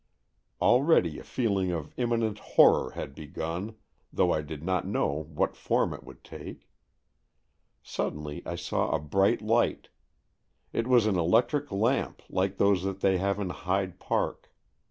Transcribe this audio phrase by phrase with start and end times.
[0.59, 3.75] Already a feeling of imminent horror had begun,
[4.11, 6.67] though I did not know what form it would take.
[7.83, 9.89] Suddenly I saw a bright light.
[10.73, 14.49] It was an electric lamp like those that they have in Hyde Park.